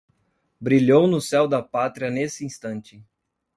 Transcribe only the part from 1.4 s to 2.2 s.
da Pátria